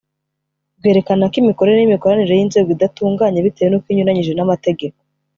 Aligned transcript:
rwerekana 0.77 1.23
ko 1.31 1.35
imikorere 1.43 1.75
n’imikoranire 1.79 2.33
y’inzego 2.35 2.69
idatunganye, 2.75 3.39
bitewe 3.45 3.69
n’uko 3.69 3.87
inyuranyije 3.89 4.31
n’amategeko 4.35 4.95